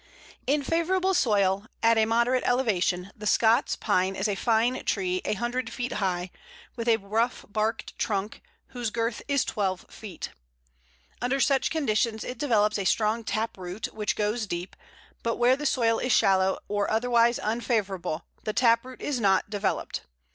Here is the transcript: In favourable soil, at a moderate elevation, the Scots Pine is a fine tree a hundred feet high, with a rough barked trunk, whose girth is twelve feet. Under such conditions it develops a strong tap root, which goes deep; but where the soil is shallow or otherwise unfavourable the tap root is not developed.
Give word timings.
In 0.47 0.63
favourable 0.63 1.13
soil, 1.13 1.67
at 1.83 1.95
a 1.95 2.05
moderate 2.07 2.43
elevation, 2.43 3.11
the 3.15 3.27
Scots 3.27 3.75
Pine 3.75 4.15
is 4.15 4.27
a 4.27 4.33
fine 4.33 4.83
tree 4.83 5.21
a 5.25 5.35
hundred 5.35 5.71
feet 5.71 5.91
high, 5.91 6.31
with 6.75 6.87
a 6.87 6.97
rough 6.97 7.45
barked 7.47 7.95
trunk, 7.99 8.41
whose 8.69 8.89
girth 8.89 9.21
is 9.27 9.45
twelve 9.45 9.85
feet. 9.91 10.31
Under 11.21 11.39
such 11.39 11.69
conditions 11.69 12.23
it 12.23 12.39
develops 12.39 12.79
a 12.79 12.83
strong 12.85 13.23
tap 13.23 13.59
root, 13.59 13.93
which 13.93 14.15
goes 14.15 14.47
deep; 14.47 14.75
but 15.21 15.35
where 15.35 15.55
the 15.55 15.67
soil 15.67 15.99
is 15.99 16.11
shallow 16.11 16.57
or 16.67 16.89
otherwise 16.89 17.37
unfavourable 17.43 18.25
the 18.43 18.53
tap 18.53 18.83
root 18.83 19.03
is 19.03 19.19
not 19.19 19.51
developed. 19.51 20.01